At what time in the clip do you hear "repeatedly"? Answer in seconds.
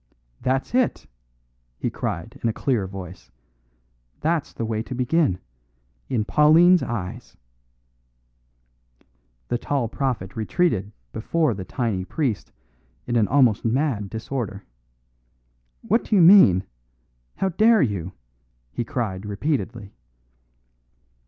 19.27-19.93